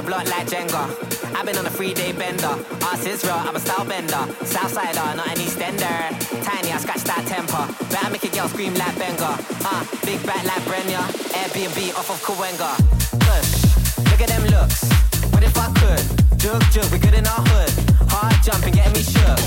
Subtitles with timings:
[0.00, 1.36] Out block like Jenga.
[1.36, 2.56] I've been on a three day bender.
[2.88, 4.24] Ass is I'm a style bender.
[4.48, 6.00] Southsider, not an Eastender.
[6.42, 7.68] Tiny, I scratch that temper.
[7.92, 9.36] Better make a girl scream like Benga.
[9.60, 11.04] Uh, big back like Brenya.
[11.36, 12.70] Airbnb off of Cahuenga.
[13.28, 14.88] Push, look at them looks.
[15.34, 16.04] What if I could?
[16.38, 17.72] Jug, jug, we good in our hood.
[18.08, 19.40] Hard jumping, getting me shook.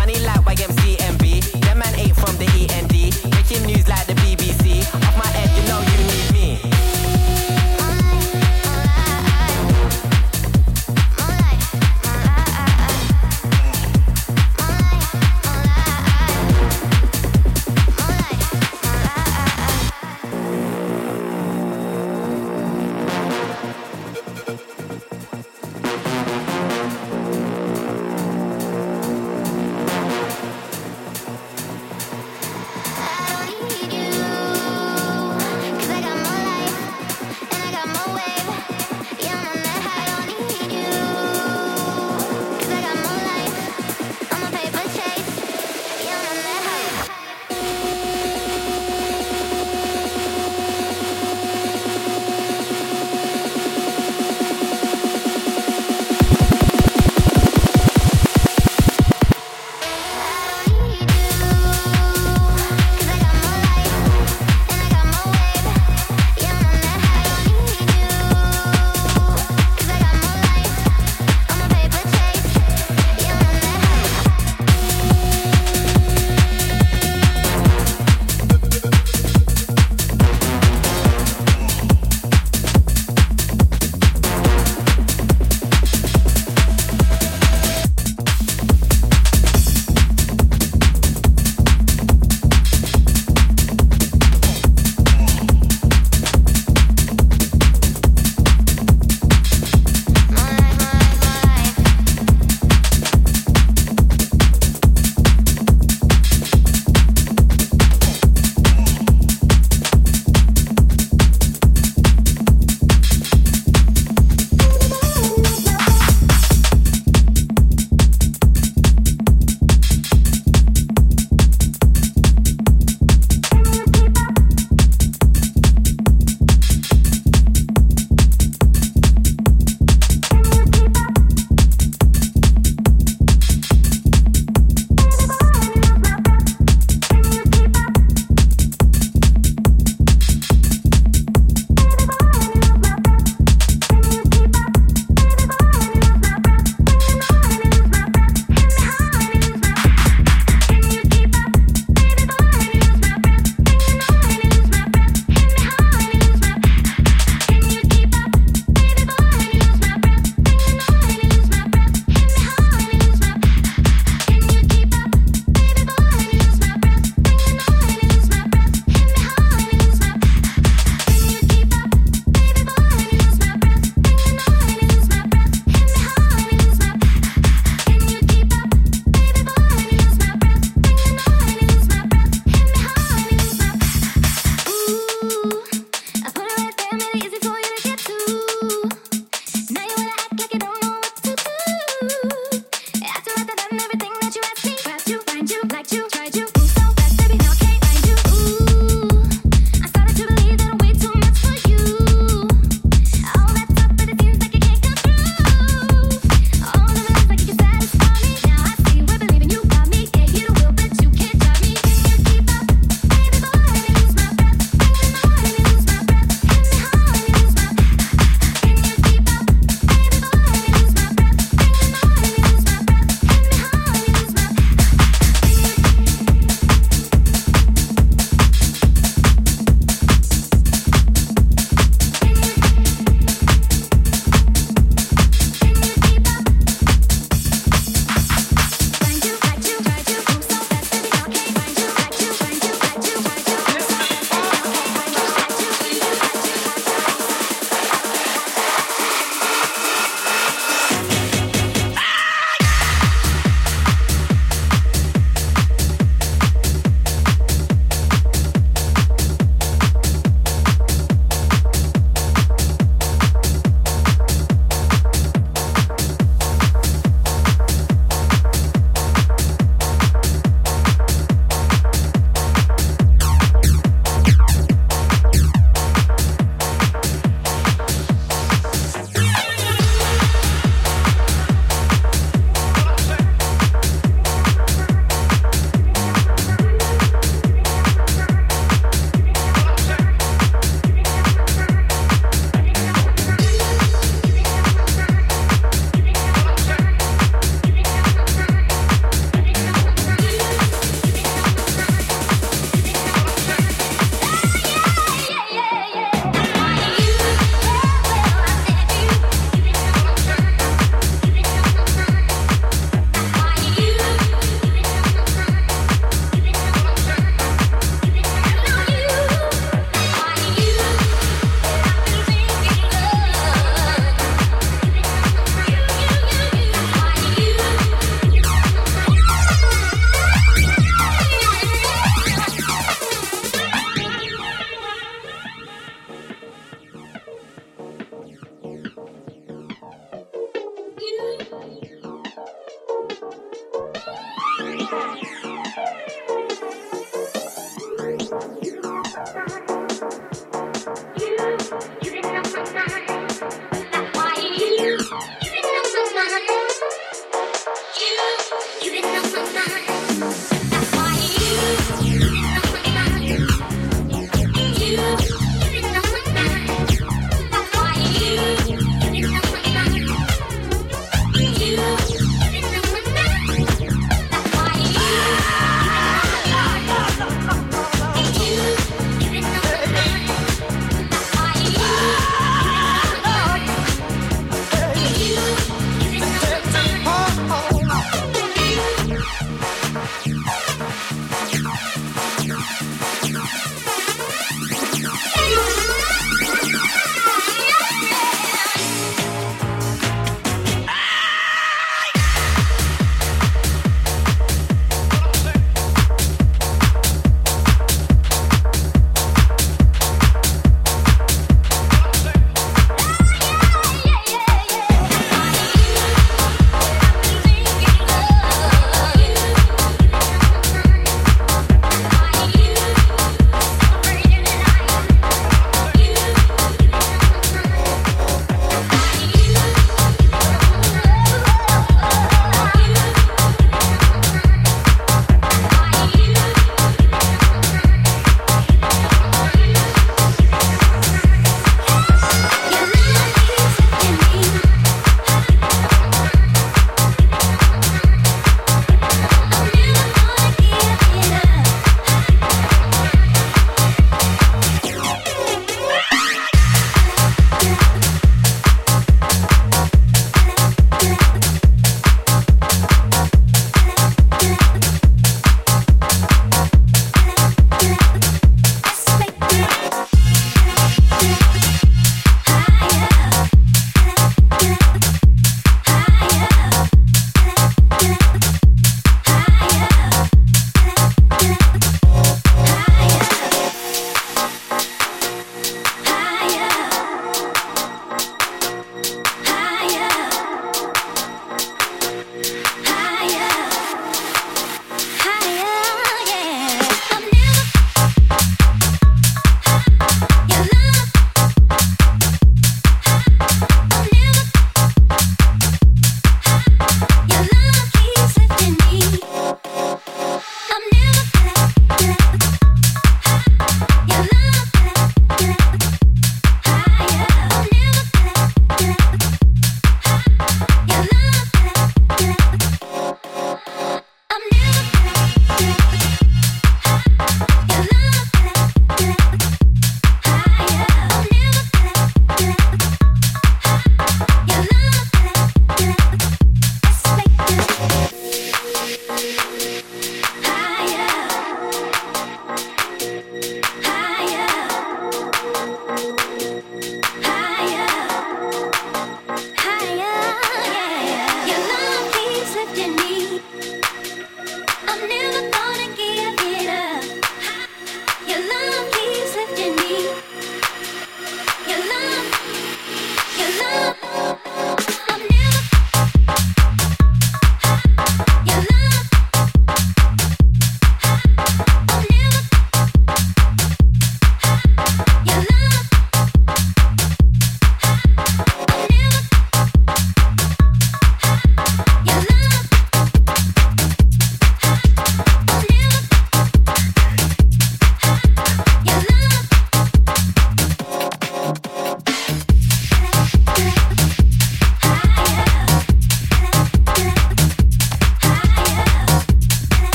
[0.00, 1.60] Money like YMCMB.
[1.60, 2.96] Them man ain't from the END.
[3.36, 4.88] Making news like the BBC.
[4.88, 6.21] Off my head, you know you need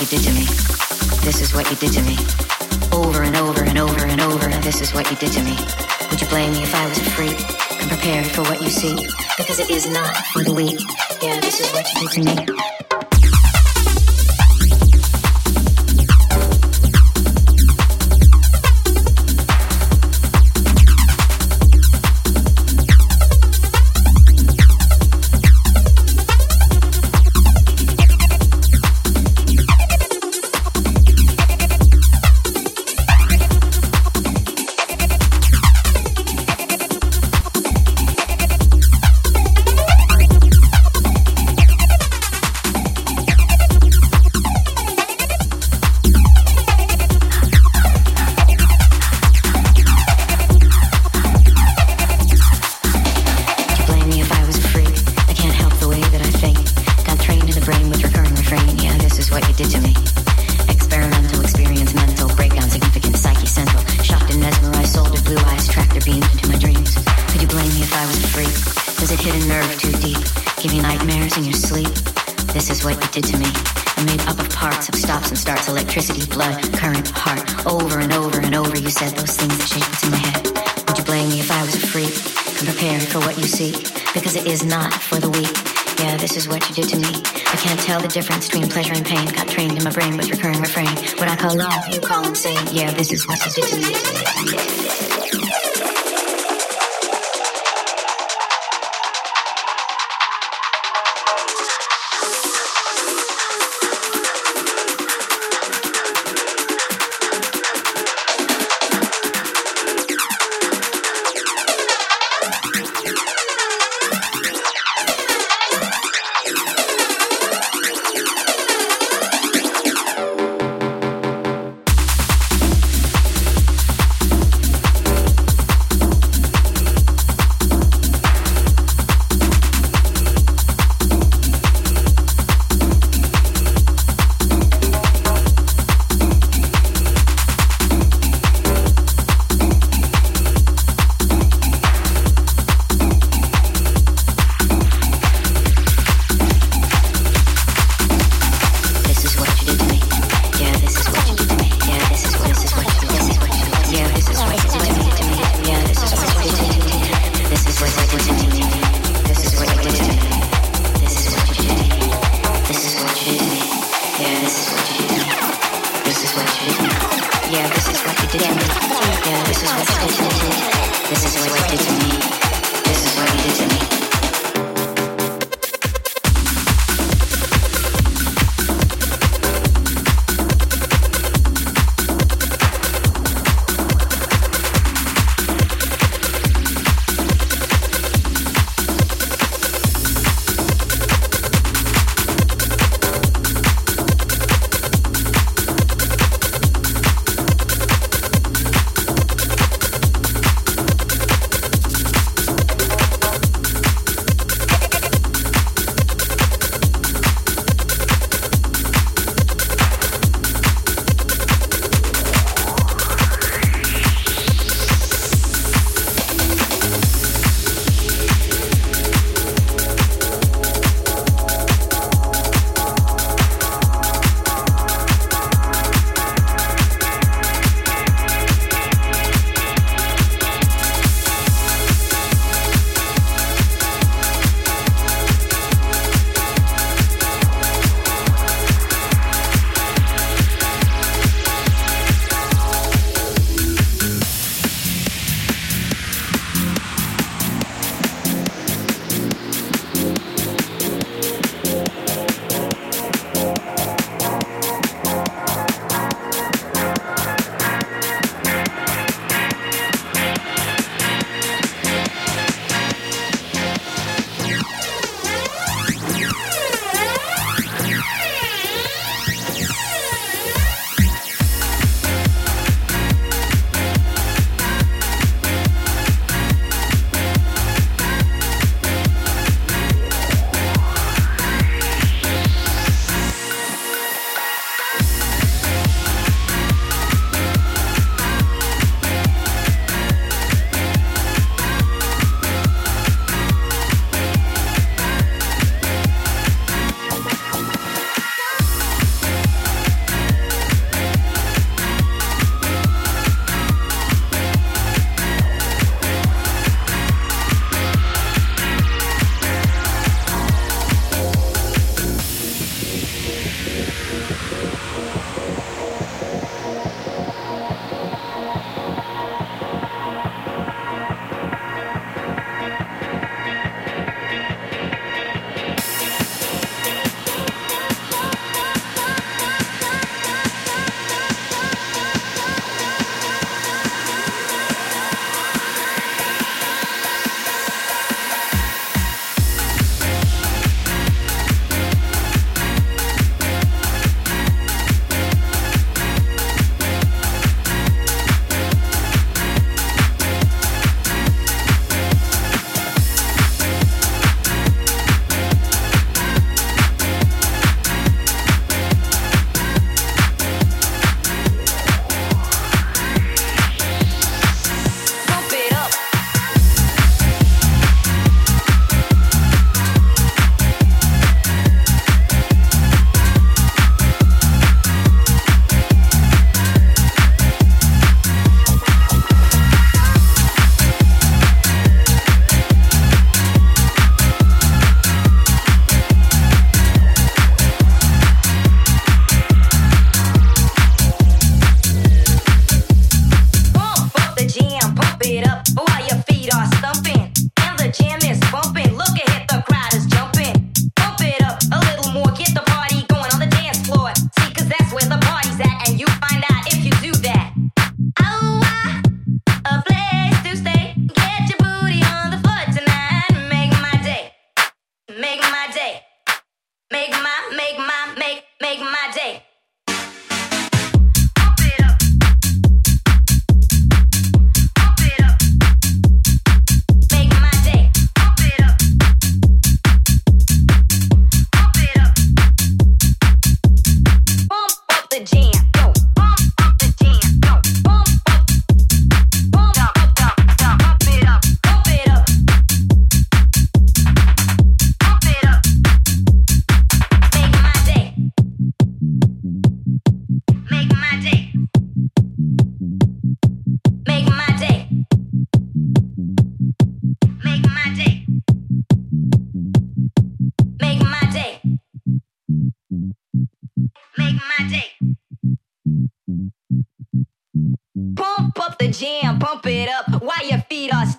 [0.00, 0.44] you did to me.
[1.24, 2.16] This is what you did to me.
[2.92, 4.48] Over and over and over and over.
[4.60, 5.56] This is what you did to me.
[6.10, 7.36] Would you blame me if I was a freak?
[7.80, 8.94] I'm prepared for what you see
[9.36, 10.80] because it is not for the weak.
[11.20, 12.77] Yeah, this is what you did to me.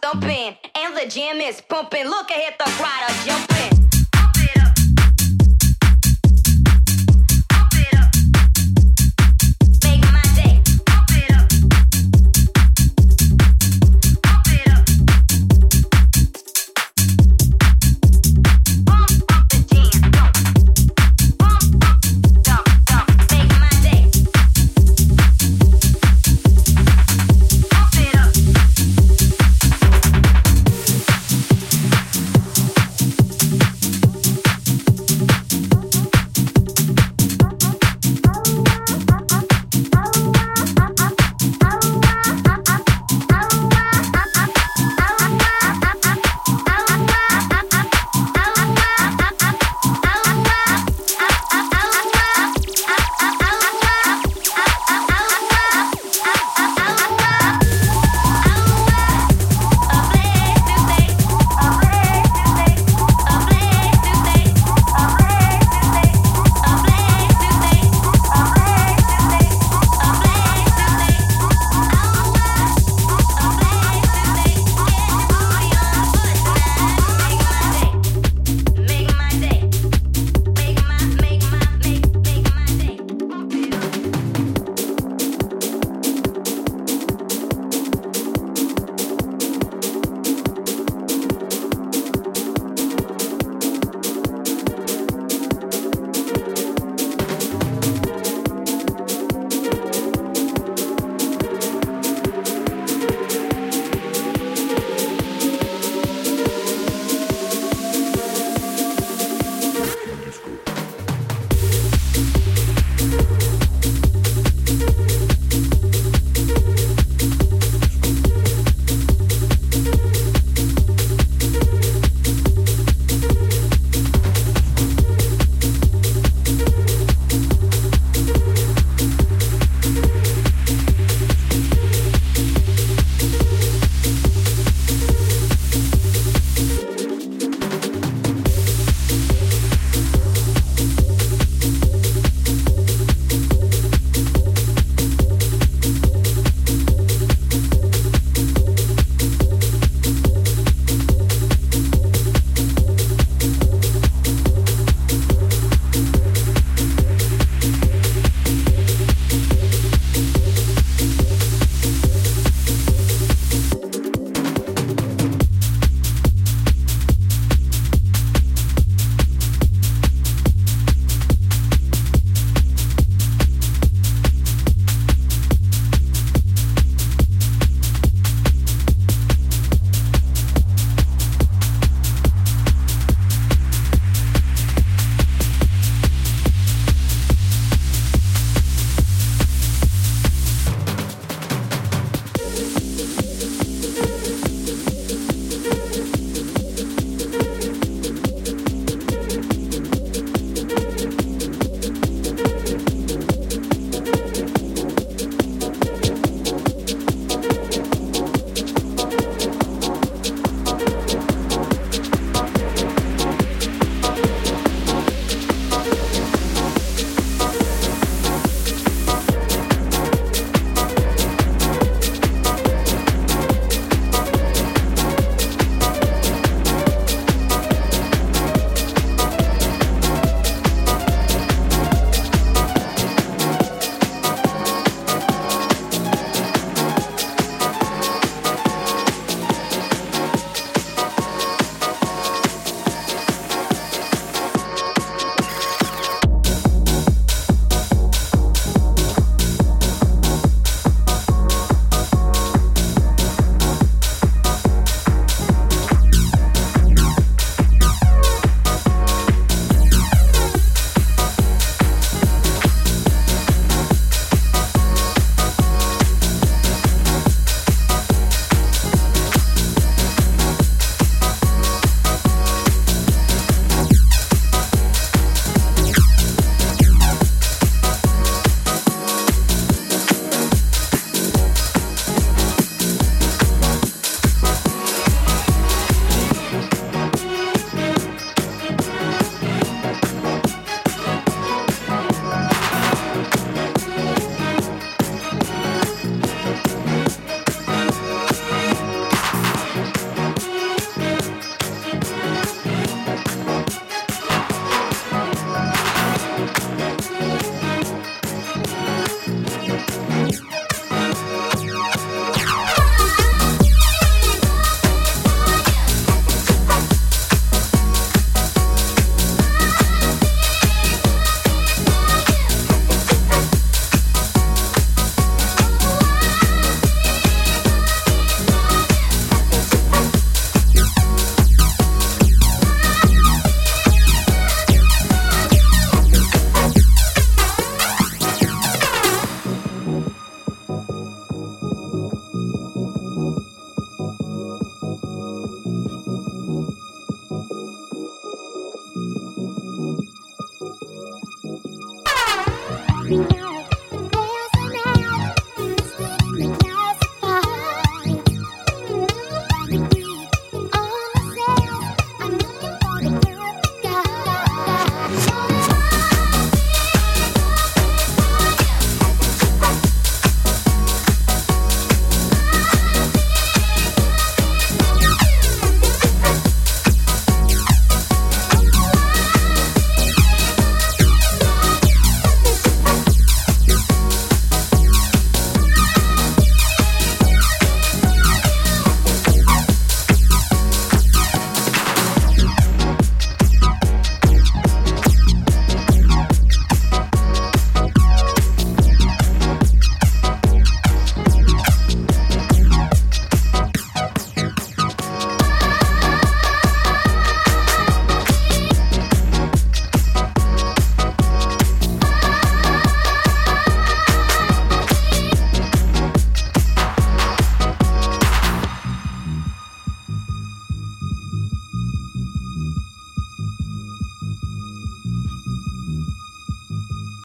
[0.10, 2.06] Stumping and the jam is pumping.
[2.06, 3.89] Look ahead, the crowd jumping.